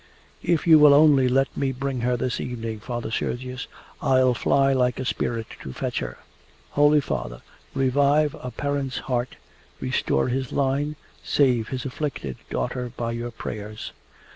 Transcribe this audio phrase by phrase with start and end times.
[0.41, 3.67] If you will only let me bring her this evening, Father Sergius,
[4.01, 6.17] I'll fly like a spirit to fetch her.
[6.71, 7.43] Holy Father!
[7.75, 9.35] Revive a parent's heart,
[9.79, 13.91] restore his line, save his afflicted daughter by your prayers!